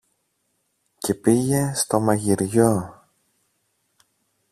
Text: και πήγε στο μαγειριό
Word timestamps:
και 0.97 1.13
πήγε 1.13 1.71
στο 1.75 1.99
μαγειριό 1.99 3.03